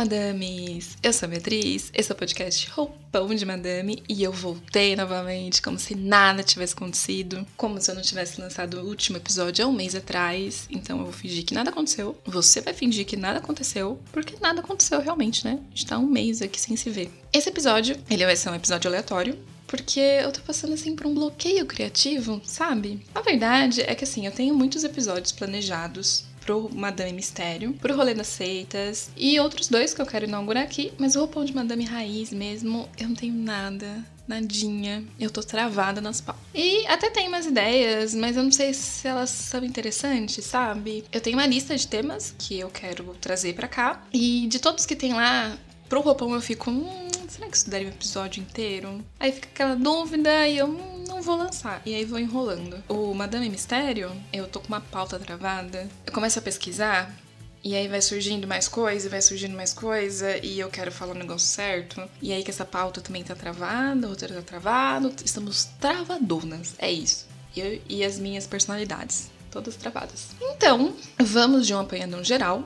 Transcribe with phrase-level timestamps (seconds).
[0.00, 0.96] madames!
[1.02, 5.60] Eu sou a Beatriz, esse é o podcast Roupão de Madame e eu voltei novamente
[5.60, 9.68] como se nada tivesse acontecido, como se eu não tivesse lançado o último episódio há
[9.68, 13.40] um mês atrás, então eu vou fingir que nada aconteceu, você vai fingir que nada
[13.40, 15.58] aconteceu, porque nada aconteceu realmente, né?
[15.70, 17.10] A gente tá um mês aqui sem se ver.
[17.30, 21.14] Esse episódio, ele vai ser um episódio aleatório, porque eu tô passando assim por um
[21.14, 23.04] bloqueio criativo, sabe?
[23.14, 28.14] A verdade é que assim, eu tenho muitos episódios planejados pro Madame Mistério, pro Rolê
[28.14, 31.84] das Seitas e outros dois que eu quero inaugurar aqui, mas o roupão de Madame
[31.84, 35.04] Raiz mesmo, eu não tenho nada, nadinha.
[35.18, 36.36] Eu tô travada nas pau.
[36.54, 41.04] E até tem umas ideias, mas eu não sei se elas são interessantes, sabe?
[41.12, 44.86] Eu tenho uma lista de temas que eu quero trazer para cá e de todos
[44.86, 45.56] que tem lá,
[45.88, 49.04] pro roupão eu fico, hum, será que isso um episódio inteiro?
[49.18, 51.80] Aí fica aquela dúvida e eu hum, não vou lançar.
[51.86, 52.82] E aí vou enrolando.
[52.88, 55.88] O Madame Mistério, eu tô com uma pauta travada.
[56.04, 57.14] Eu começo a pesquisar
[57.62, 61.18] e aí vai surgindo mais coisa, vai surgindo mais coisa, e eu quero falar o
[61.18, 62.02] negócio certo.
[62.20, 66.74] E aí que essa pauta também tá travada, o roteiro tá travado, estamos travadonas.
[66.78, 67.28] É isso.
[67.56, 70.28] Eu e as minhas personalidades, todas travadas.
[70.40, 72.64] Então, vamos de um apanhadão geral,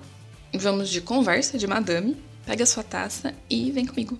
[0.54, 4.18] vamos de conversa de madame, pega sua taça e vem comigo.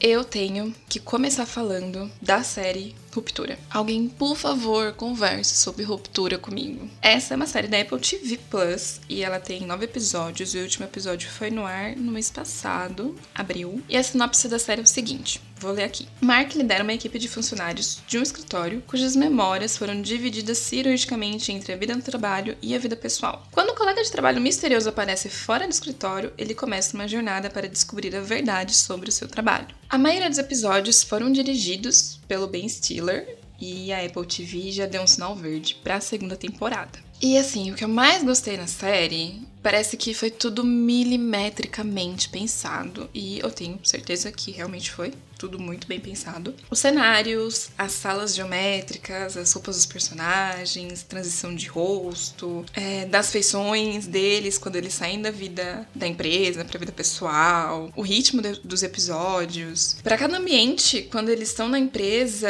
[0.00, 3.58] Eu tenho que começar falando da série Ruptura.
[3.70, 6.88] Alguém, por favor, converse sobre Ruptura comigo.
[7.02, 10.54] Essa é uma série da Apple TV Plus e ela tem nove episódios.
[10.54, 13.82] O último episódio foi no ar no mês passado, abril.
[13.88, 16.06] E a sinopse da série é o seguinte: Vou ler aqui.
[16.20, 21.72] Mark lidera uma equipe de funcionários de um escritório cujas memórias foram divididas cirurgicamente entre
[21.72, 23.44] a vida no trabalho e a vida pessoal.
[23.50, 27.68] Quando um colega de trabalho misterioso aparece fora do escritório, ele começa uma jornada para
[27.68, 29.74] descobrir a verdade sobre o seu trabalho.
[29.90, 35.02] A maioria dos episódios foram dirigidos pelo Ben Stiller e a Apple TV já deu
[35.02, 37.07] um sinal verde para a segunda temporada.
[37.20, 43.10] E assim, o que eu mais gostei na série parece que foi tudo milimetricamente pensado
[43.12, 46.54] e eu tenho certeza que realmente foi tudo muito bem pensado.
[46.70, 54.06] Os cenários, as salas geométricas, as roupas dos personagens, transição de rosto, é, das feições
[54.06, 58.60] deles quando eles saem da vida da empresa para a vida pessoal, o ritmo de,
[58.60, 59.96] dos episódios.
[60.02, 62.48] Para cada ambiente, quando eles estão na empresa,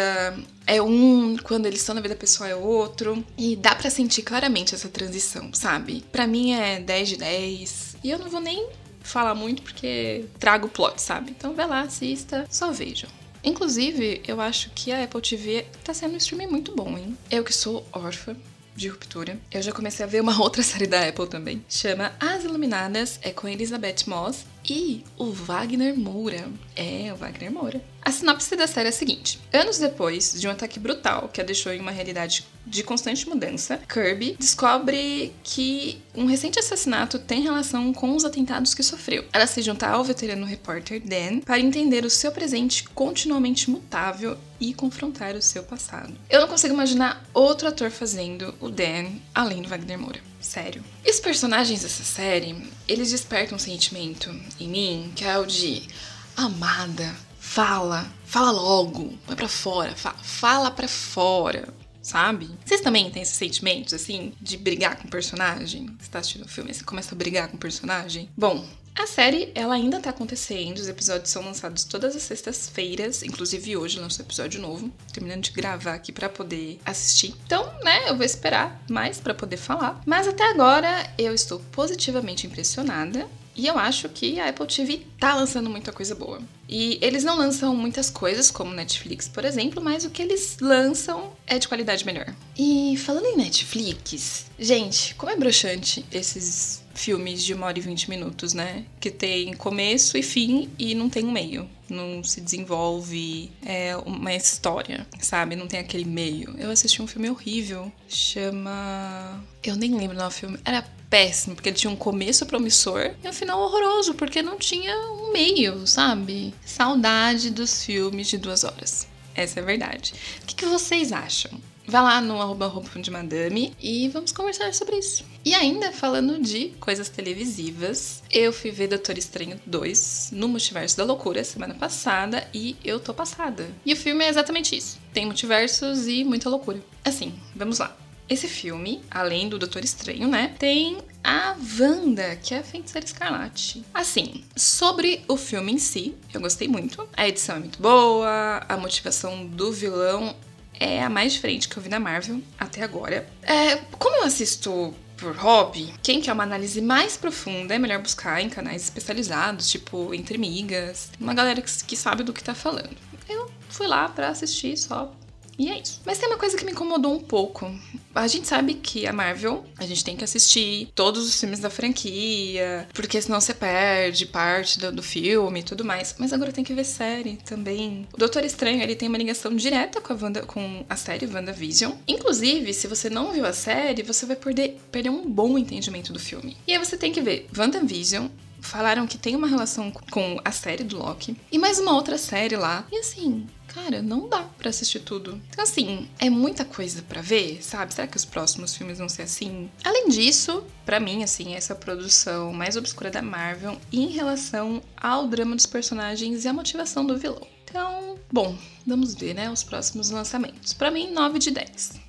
[0.69, 3.25] é um, quando eles estão na vida pessoal é outro.
[3.37, 6.05] E dá para sentir claramente essa transição, sabe?
[6.13, 7.97] Para mim é 10 de 10.
[8.05, 8.69] E eu não vou nem
[9.01, 11.31] falar muito porque trago plot, sabe?
[11.31, 13.09] Então vai lá, assista, só vejam.
[13.43, 17.17] Inclusive, eu acho que a Apple TV tá sendo um streaming muito bom, hein?
[17.31, 18.37] Eu que sou órfã
[18.77, 21.65] de ruptura, eu já comecei a ver uma outra série da Apple também.
[21.69, 26.49] Chama As Iluminadas, é com Elizabeth Moss e o Wagner Moura.
[26.77, 27.83] É, o Wagner Moura.
[28.03, 31.45] A sinopse da série é a seguinte: anos depois de um ataque brutal que a
[31.45, 37.93] deixou em uma realidade de constante mudança, Kirby descobre que um recente assassinato tem relação
[37.93, 39.25] com os atentados que sofreu.
[39.33, 44.75] Ela se junta ao veterano repórter Dan para entender o seu presente continuamente mutável e
[44.75, 46.15] confrontar o seu passado.
[46.29, 50.21] Eu não consigo imaginar outro ator fazendo o Dan além do Wagner Moura.
[50.41, 50.85] Sério.
[51.05, 55.89] E os personagens dessa série, eles despertam um sentimento em mim que é o de
[56.37, 61.69] amada, fala, fala logo, vai para fora, fala, fala para fora
[62.09, 62.49] sabe?
[62.65, 65.95] Vocês também têm esses sentimentos, assim, de brigar com o personagem?
[66.01, 68.31] Você tá assistindo o filme e você começa a brigar com o personagem?
[68.37, 68.67] Bom,
[69.03, 73.99] a série, ela ainda tá acontecendo, os episódios são lançados todas as sextas-feiras, inclusive hoje
[73.99, 77.35] lançou episódio novo, terminando de gravar aqui para poder assistir.
[77.45, 80.01] Então, né, eu vou esperar mais para poder falar.
[80.07, 83.27] Mas até agora eu estou positivamente impressionada
[83.59, 86.41] e eu acho que a Apple TV tá lançando muita coisa boa.
[86.69, 91.33] E eles não lançam muitas coisas, como Netflix, por exemplo, mas o que eles lançam
[91.45, 92.33] é de qualidade melhor.
[92.57, 98.09] E falando em Netflix, gente, como é broxante esses filmes de uma hora e vinte
[98.09, 98.85] minutos, né?
[99.01, 101.69] Que tem começo e fim e não tem um meio.
[101.89, 105.57] Não se desenvolve é, uma história, sabe?
[105.57, 106.55] Não tem aquele meio.
[106.59, 109.43] Eu assisti um filme horrível, chama.
[109.65, 110.59] Eu nem lembro do filme.
[110.65, 114.95] Era péssimo, porque ele tinha um começo promissor e um final horroroso, porque não tinha
[115.13, 116.55] um meio, sabe?
[116.65, 119.07] Saudade dos filmes de duas horas.
[119.35, 120.15] Essa é a verdade.
[120.43, 121.51] O que, que vocês acham?
[121.89, 125.25] Vá lá no arroba roupa de madame e vamos conversar sobre isso.
[125.43, 131.05] E ainda falando de coisas televisivas, eu fui ver Doutor Estranho 2 no Multiverso da
[131.05, 133.67] Loucura semana passada e eu tô passada.
[133.87, 134.99] E o filme é exatamente isso.
[135.15, 136.79] Tem multiversos e muita loucura.
[137.03, 137.97] Assim, vamos lá.
[138.29, 143.83] Esse filme, além do Doutor Estranho, né, tem a Wanda, que é a feiticeira escarlate.
[143.95, 147.09] Assim, sobre o filme em si, eu gostei muito.
[147.17, 150.37] A edição é muito boa, a motivação do vilão
[150.79, 153.27] é a mais diferente que eu vi na Marvel até agora.
[153.43, 158.41] É, como eu assisto por hobby, quem quer uma análise mais profunda é melhor buscar
[158.41, 162.97] em canais especializados, tipo Entre Migas, uma galera que, que sabe do que tá falando.
[163.29, 165.13] Eu fui lá para assistir só
[165.59, 166.01] e é isso.
[166.07, 167.69] Mas tem uma coisa que me incomodou um pouco.
[168.19, 171.71] A gente sabe que a Marvel, a gente tem que assistir todos os filmes da
[171.71, 176.17] franquia, porque senão você perde parte do, do filme e tudo mais.
[176.19, 178.09] Mas agora tem que ver série também.
[178.13, 181.93] O Doutor Estranho, ele tem uma ligação direta com a, Wanda, com a série WandaVision.
[182.09, 186.19] Inclusive, se você não viu a série, você vai perder, perder um bom entendimento do
[186.19, 186.57] filme.
[186.67, 188.27] E aí você tem que ver WandaVision,
[188.61, 192.57] falaram que tem uma relação com a série do Loki e mais uma outra série
[192.57, 192.87] lá.
[192.91, 195.41] E assim, cara, não dá para assistir tudo.
[195.51, 197.95] Então, assim, é muita coisa para ver, sabe?
[197.95, 199.71] Será que os próximos filmes vão ser assim?
[199.85, 205.55] Além disso, para mim, assim, essa produção mais obscura da Marvel em relação ao drama
[205.55, 207.47] dos personagens e a motivação do vilão.
[207.65, 208.57] Então, bom,
[208.87, 210.73] vamos ver, né, os próximos lançamentos.
[210.73, 212.08] Para mim, 9 de 10.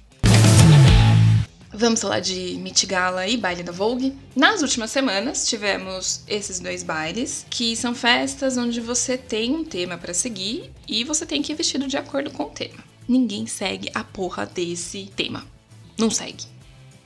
[1.71, 4.18] Vamos falar de Met Gala e baile da Vogue.
[4.36, 9.95] Nas últimas semanas tivemos esses dois bailes, que são festas onde você tem um tema
[9.95, 12.83] para seguir e você tem que ir vestido de acordo com o tema.
[13.07, 15.45] Ninguém segue a porra desse tema.
[15.95, 16.45] Não segue.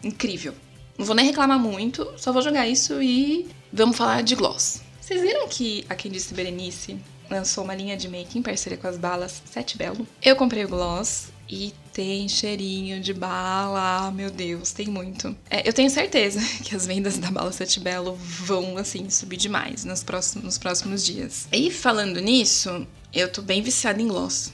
[0.02, 0.54] Incrível.
[0.98, 4.82] Não vou nem reclamar muito, só vou jogar isso e vamos falar de gloss.
[5.02, 6.98] Vocês viram que a Quem Disse Berenice
[7.30, 10.08] lançou uma linha de make em parceria com as balas Sete Belo?
[10.22, 15.36] Eu comprei o gloss e tem cheirinho de bala, meu Deus, tem muito.
[15.50, 19.86] É, eu tenho certeza que as vendas da bala Sete Belo vão, assim, subir demais
[19.86, 21.48] nos próximos, nos próximos dias.
[21.52, 24.52] E falando nisso, eu tô bem viciada em gloss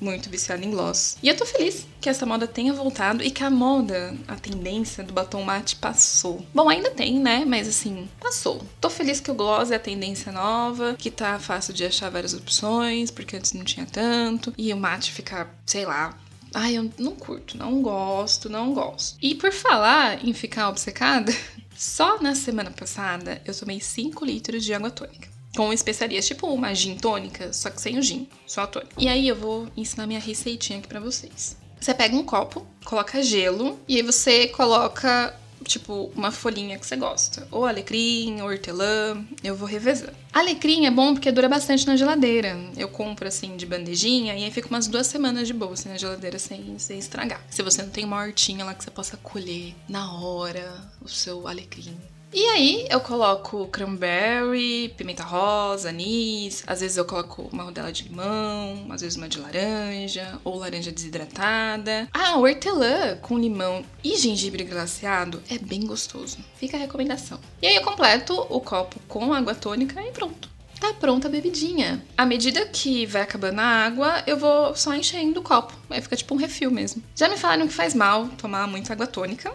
[0.00, 1.16] muito viciada em gloss.
[1.22, 5.02] E eu tô feliz que essa moda tenha voltado e que a moda, a tendência
[5.02, 6.44] do batom mate passou.
[6.54, 7.44] Bom, ainda tem, né?
[7.46, 8.62] Mas assim, passou.
[8.80, 12.34] Tô feliz que o gloss é a tendência nova, que tá fácil de achar várias
[12.34, 14.52] opções, porque antes não tinha tanto.
[14.58, 16.16] E o mate fica, sei lá,
[16.54, 19.18] Ai, eu não curto, não gosto, não gosto.
[19.20, 21.32] E por falar em ficar obcecada,
[21.76, 26.74] só na semana passada eu tomei 5 litros de água tônica com especiarias, tipo uma
[26.74, 28.94] gin tônica, só que sem o gin, só a tônica.
[28.98, 31.56] E aí eu vou ensinar minha receitinha aqui pra vocês.
[31.80, 35.34] Você pega um copo, coloca gelo e aí você coloca
[35.68, 37.46] tipo, uma folhinha que você gosta.
[37.50, 40.12] Ou alecrim, ou hortelã, eu vou revezando.
[40.32, 42.58] Alecrim é bom porque dura bastante na geladeira.
[42.76, 45.96] Eu compro, assim, de bandejinha e aí fica umas duas semanas de boa, assim, na
[45.96, 47.40] geladeira sem, sem estragar.
[47.50, 51.46] Se você não tem uma hortinha lá que você possa colher na hora o seu
[51.46, 51.96] alecrim.
[52.36, 58.08] E aí eu coloco cranberry, pimenta rosa, anis, às vezes eu coloco uma rodela de
[58.08, 62.08] limão, às vezes uma de laranja ou laranja desidratada.
[62.12, 66.38] Ah, hortelã com limão e gengibre glaciado é bem gostoso.
[66.56, 67.38] Fica a recomendação.
[67.62, 72.04] E aí eu completo o copo com água tônica e pronto tá pronta a bebidinha.
[72.18, 75.72] À medida que vai acabando a água, eu vou só enchendo o copo.
[75.88, 77.00] Aí fica tipo um refil mesmo.
[77.14, 79.50] Já me falaram que faz mal tomar muita água tônica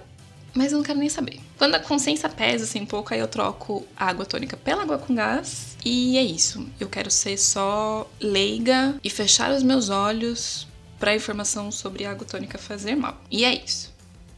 [0.54, 1.40] mas eu não quero nem saber.
[1.58, 4.98] Quando a consciência pesa assim um pouco, aí eu troco a água tônica pela água
[4.98, 5.78] com gás.
[5.84, 6.66] E é isso.
[6.80, 10.68] Eu quero ser só leiga e fechar os meus olhos
[11.00, 13.20] para informação sobre água tônica fazer mal.
[13.32, 13.94] E é isso.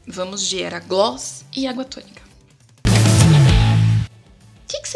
[0.07, 2.30] Vamos de era gloss e água tônica.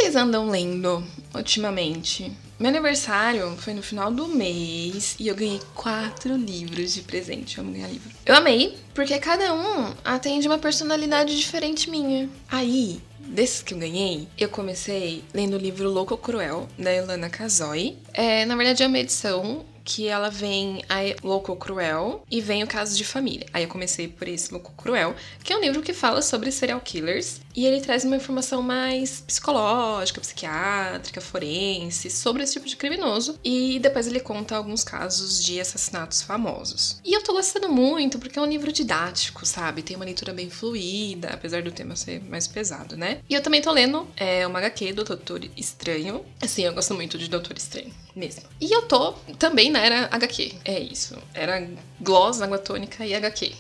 [0.06, 1.04] Vocês andam lendo
[1.34, 2.32] ultimamente?
[2.60, 7.58] Meu aniversário foi no final do mês e eu ganhei quatro livros de presente.
[7.58, 8.12] Eu amo ganhar livro.
[8.24, 12.30] Eu amei, porque cada um atende uma personalidade diferente minha.
[12.48, 17.28] Aí, desses que eu ganhei, eu comecei lendo o livro Louco ou Cruel, da Elana
[17.28, 17.98] Casoy.
[18.14, 22.68] É, na verdade, é uma edição que ela vem a Louco Cruel e vem o
[22.68, 23.46] Caso de Família.
[23.54, 26.82] Aí eu comecei por esse Louco Cruel, que é um livro que fala sobre serial
[26.82, 33.40] killers e ele traz uma informação mais psicológica, psiquiátrica, forense sobre esse tipo de criminoso
[33.44, 37.00] e depois ele conta alguns casos de assassinatos famosos.
[37.06, 39.84] E eu tô gostando muito porque é um livro didático, sabe?
[39.84, 43.20] Tem uma leitura bem fluida, apesar do tema ser mais pesado, né?
[43.30, 46.26] E eu também tô lendo é, uma HQ do Doutor Estranho.
[46.42, 48.44] Assim, eu gosto muito de Doutor Estranho mesmo.
[48.60, 50.56] E eu tô também era HQ.
[50.66, 51.18] É isso.
[51.34, 51.68] Era
[52.00, 53.54] gloss, água tônica e HQ.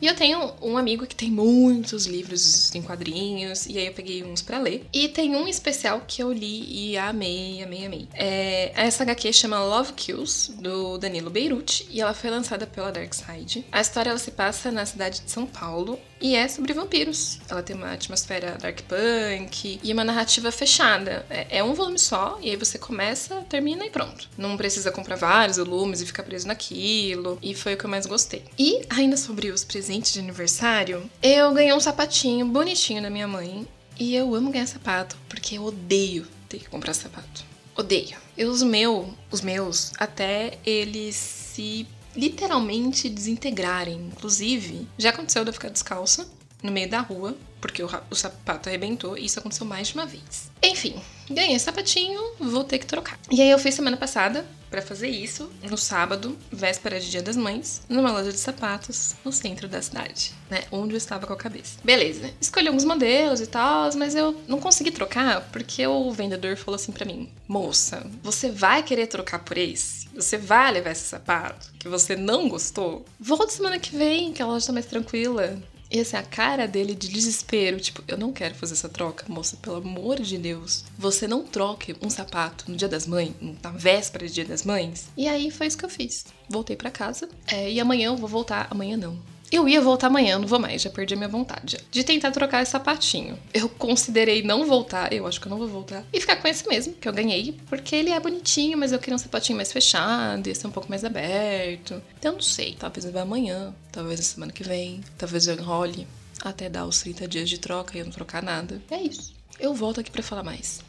[0.00, 4.22] E eu tenho um amigo que tem muitos livros em quadrinhos, e aí eu peguei
[4.22, 4.86] uns para ler.
[4.92, 8.08] E tem um especial que eu li e amei, amei, amei.
[8.14, 13.12] É, essa HQ chama Love Kills, do Danilo Beirute, e ela foi lançada pela Dark
[13.12, 13.64] Side.
[13.70, 17.38] A história ela se passa na cidade de São Paulo e é sobre vampiros.
[17.48, 21.26] Ela tem uma atmosfera dark punk e uma narrativa fechada.
[21.28, 24.28] É, é um volume só, e aí você começa, termina e pronto.
[24.38, 27.38] Não precisa comprar vários volumes e ficar preso naquilo.
[27.42, 28.44] E foi o que eu mais gostei.
[28.58, 33.66] E ainda sobre os presentes de aniversário, eu ganhei um sapatinho bonitinho da minha mãe.
[33.98, 37.44] E eu amo ganhar sapato, porque eu odeio ter que comprar sapato.
[37.76, 38.16] Odeio.
[38.36, 44.10] E os meus, os meus, até eles se literalmente desintegrarem.
[44.12, 46.28] Inclusive, já aconteceu de eu ficar descalça
[46.62, 50.04] no meio da rua porque o, o sapato arrebentou e isso aconteceu mais de uma
[50.04, 50.50] vez.
[50.62, 53.18] Enfim, ganhei sapatinho, vou ter que trocar.
[53.30, 57.38] E aí eu fui semana passada para fazer isso no sábado, véspera de Dia das
[57.38, 60.64] Mães, numa loja de sapatos no centro da cidade, né?
[60.70, 61.78] Onde eu estava com a cabeça.
[61.82, 62.30] Beleza.
[62.38, 66.92] Escolhi alguns modelos e tal, mas eu não consegui trocar porque o vendedor falou assim
[66.92, 70.06] para mim: "Moça, você vai querer trocar por esse?
[70.14, 73.06] Você vai levar esse sapato que você não gostou?
[73.18, 75.58] Volta semana que vem, que a loja tá mais tranquila."
[75.94, 79.56] E assim, a cara dele de desespero, tipo, eu não quero fazer essa troca, moça,
[79.62, 80.84] pelo amor de Deus.
[80.98, 83.32] Você não troque um sapato no dia das mães,
[83.62, 85.06] na véspera de dia das mães.
[85.16, 86.26] E aí foi isso que eu fiz.
[86.48, 87.28] Voltei para casa.
[87.46, 88.66] É, e amanhã eu vou voltar.
[88.72, 89.16] Amanhã não.
[89.54, 91.78] Eu ia voltar amanhã, não vou mais, já perdi a minha vontade.
[91.88, 93.38] De tentar trocar esse sapatinho.
[93.52, 96.04] Eu considerei não voltar, eu acho que eu não vou voltar.
[96.12, 99.14] E ficar com esse mesmo, que eu ganhei, porque ele é bonitinho, mas eu queria
[99.14, 102.02] um sapatinho mais fechado, ia ser um pouco mais aberto.
[102.18, 106.04] Então não sei, talvez eu vá amanhã, talvez na semana que vem, talvez eu enrole
[106.42, 108.82] até dar os 30 dias de troca e eu não trocar nada.
[108.90, 109.32] É isso.
[109.60, 110.80] Eu volto aqui para falar mais.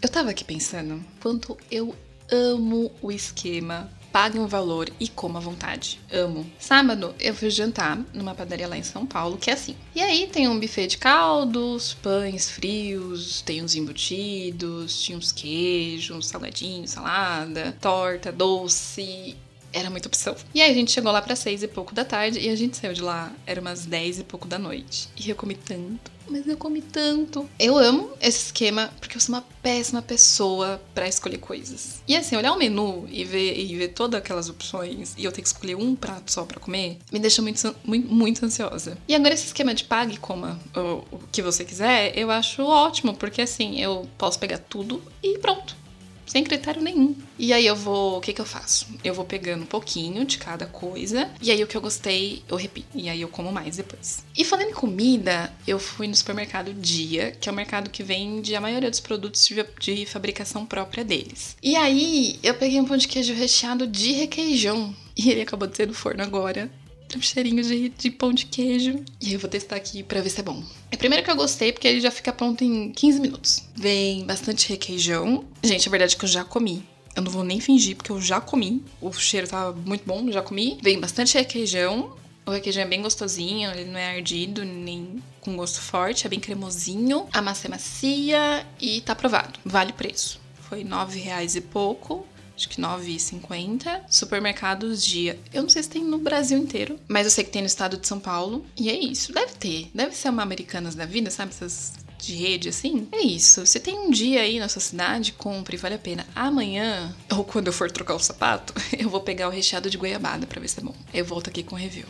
[0.00, 1.96] Eu tava aqui pensando quanto eu
[2.30, 6.00] amo o esquema pague um valor e coma à vontade.
[6.10, 6.50] Amo.
[6.58, 9.76] Sábado eu fui jantar numa padaria lá em São Paulo, que é assim.
[9.94, 16.28] E aí tem um buffet de caldos, pães frios, tem uns embutidos, tinha uns queijos,
[16.28, 19.36] salgadinho, salada, torta, doce
[19.72, 20.36] era muita opção.
[20.54, 22.76] E aí a gente chegou lá para seis e pouco da tarde e a gente
[22.76, 25.08] saiu de lá, era umas dez e pouco da noite.
[25.16, 27.48] E eu comi tanto, mas eu comi tanto.
[27.58, 32.02] Eu amo esse esquema porque eu sou uma péssima pessoa para escolher coisas.
[32.06, 35.42] E assim, olhar o menu e ver, e ver todas aquelas opções e eu ter
[35.42, 38.98] que escolher um prato só para comer, me deixa muito, muito, muito, ansiosa.
[39.08, 42.62] E agora esse esquema de pague e coma o, o que você quiser, eu acho
[42.62, 45.85] ótimo, porque assim, eu posso pegar tudo e pronto
[46.26, 47.14] sem critério nenhum.
[47.38, 48.86] E aí eu vou, o que que eu faço?
[49.04, 52.56] Eu vou pegando um pouquinho de cada coisa, e aí o que eu gostei, eu
[52.56, 52.88] repito.
[52.94, 54.24] E aí eu como mais depois.
[54.36, 58.54] E falando em comida, eu fui no supermercado Dia, que é o mercado que vende
[58.54, 61.56] a maioria dos produtos de, de fabricação própria deles.
[61.62, 64.94] E aí eu peguei um pão de queijo recheado de requeijão.
[65.16, 66.70] E ele acabou de ser do forno agora
[67.14, 69.04] um cheirinho de, de pão de queijo.
[69.20, 70.62] E eu vou testar aqui pra ver se é bom.
[70.90, 73.62] É primeiro que eu gostei, porque ele já fica pronto em 15 minutos.
[73.74, 75.44] Vem bastante requeijão.
[75.62, 76.84] Gente, a verdade é que eu já comi.
[77.14, 78.84] Eu não vou nem fingir, porque eu já comi.
[79.00, 80.78] O cheiro tava muito bom, já comi.
[80.82, 82.14] Vem bastante requeijão.
[82.44, 86.38] O requeijão é bem gostosinho, ele não é ardido, nem com gosto forte, é bem
[86.38, 87.26] cremosinho.
[87.32, 89.58] A massa é macia e tá aprovado.
[89.64, 90.40] Vale o preço.
[90.68, 94.00] Foi nove reais e pouco acho que 9,50.
[94.08, 95.38] Supermercados dia.
[95.52, 97.96] Eu não sei se tem no Brasil inteiro, mas eu sei que tem no estado
[97.98, 98.64] de São Paulo.
[98.76, 99.32] E é isso.
[99.32, 99.90] Deve ter.
[99.94, 101.50] Deve ser uma Americanas da vida, sabe?
[101.50, 103.06] Essas de rede assim.
[103.12, 103.64] É isso.
[103.64, 106.26] Você tem um dia aí na sua cidade, compre, vale a pena.
[106.34, 110.46] Amanhã, ou quando eu for trocar o sapato, eu vou pegar o recheado de goiabada
[110.46, 110.94] para ver se é bom.
[111.12, 112.06] Eu volto aqui com review.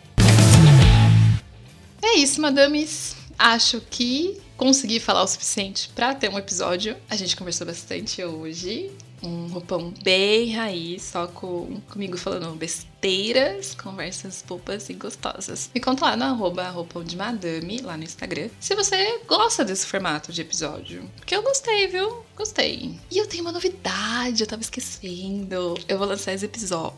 [2.01, 3.17] É isso, madames.
[3.39, 6.97] Acho que consegui falar o suficiente para ter um episódio.
[7.11, 8.91] A gente conversou bastante hoje
[9.23, 15.71] um roupão bem raiz, só com, comigo falando besteiras, conversas bobas e gostosas.
[15.75, 19.87] Me conta lá no arroba roupão de madame, lá no Instagram, se você gosta desse
[19.87, 21.09] formato de episódio.
[21.17, 22.25] Porque eu gostei, viu?
[22.37, 22.95] Gostei.
[23.11, 25.75] E eu tenho uma novidade, eu tava esquecendo.
[25.89, 26.33] Eu vou lançar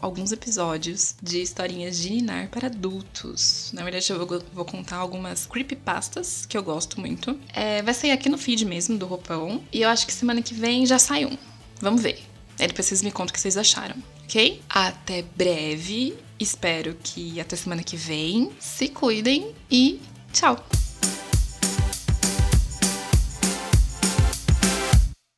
[0.00, 3.70] alguns episódios de historinhas de ninar para adultos.
[3.72, 7.38] Na verdade, eu vou, vou contar algumas creepypastas que eu gosto muito.
[7.52, 9.62] É, vai sair aqui no feed mesmo do roupão.
[9.72, 11.36] E eu acho que semana que vem já sai um.
[11.80, 12.18] Vamos ver.
[12.58, 14.60] Aí depois vocês me contam o que vocês acharam, ok?
[14.68, 16.14] Até breve.
[16.40, 18.50] Espero que até semana que vem.
[18.58, 20.00] Se cuidem e
[20.32, 20.56] tchau!